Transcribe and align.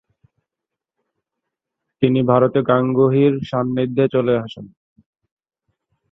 তিনি 2.01 2.19
ভারতে 2.23 2.59
গাঙ্গুহির 2.61 3.33
সান্নিধ্যে 3.49 4.05
চলে 4.07 4.33
আসেন। 4.37 4.65